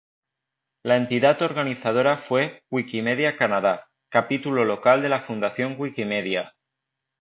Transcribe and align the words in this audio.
La 0.81 0.97
entidad 0.97 1.39
organizadora 1.43 2.17
fue 2.17 2.63
Wikimedia 2.71 3.35
Canadá, 3.37 3.91
capítulo 4.09 4.65
local 4.65 5.03
de 5.03 5.09
la 5.09 5.19
Fundación 5.21 5.75
Wikimedia. 5.77 6.55